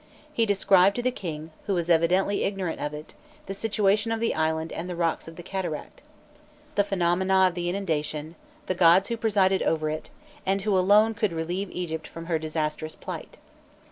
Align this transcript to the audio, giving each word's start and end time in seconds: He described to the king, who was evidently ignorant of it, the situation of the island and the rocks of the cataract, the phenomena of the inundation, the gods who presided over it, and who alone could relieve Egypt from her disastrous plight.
He 0.33 0.47
described 0.47 0.95
to 0.95 1.03
the 1.03 1.11
king, 1.11 1.51
who 1.67 1.75
was 1.75 1.87
evidently 1.87 2.43
ignorant 2.43 2.81
of 2.81 2.91
it, 2.91 3.13
the 3.45 3.53
situation 3.53 4.11
of 4.11 4.19
the 4.19 4.33
island 4.33 4.73
and 4.73 4.89
the 4.89 4.95
rocks 4.95 5.27
of 5.27 5.35
the 5.35 5.43
cataract, 5.43 6.01
the 6.73 6.83
phenomena 6.83 7.45
of 7.49 7.53
the 7.53 7.69
inundation, 7.69 8.33
the 8.65 8.73
gods 8.73 9.09
who 9.09 9.15
presided 9.17 9.61
over 9.61 9.91
it, 9.91 10.09
and 10.43 10.63
who 10.63 10.75
alone 10.75 11.13
could 11.13 11.33
relieve 11.33 11.69
Egypt 11.69 12.07
from 12.07 12.25
her 12.25 12.39
disastrous 12.39 12.95
plight. 12.95 13.37